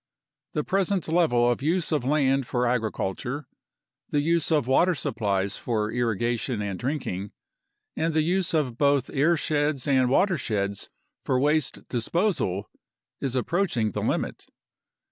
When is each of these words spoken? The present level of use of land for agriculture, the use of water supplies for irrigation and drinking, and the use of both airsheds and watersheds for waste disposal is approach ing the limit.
The 0.53 0.63
present 0.63 1.07
level 1.07 1.51
of 1.51 1.61
use 1.61 1.91
of 1.91 2.03
land 2.03 2.47
for 2.47 2.65
agriculture, 2.65 3.45
the 4.09 4.21
use 4.21 4.51
of 4.51 4.65
water 4.65 4.95
supplies 4.95 5.57
for 5.57 5.91
irrigation 5.91 6.59
and 6.59 6.79
drinking, 6.79 7.33
and 7.95 8.15
the 8.15 8.23
use 8.23 8.55
of 8.55 8.79
both 8.79 9.11
airsheds 9.13 9.87
and 9.87 10.09
watersheds 10.09 10.89
for 11.23 11.39
waste 11.39 11.87
disposal 11.87 12.67
is 13.19 13.35
approach 13.35 13.77
ing 13.77 13.91
the 13.91 14.01
limit. 14.01 14.47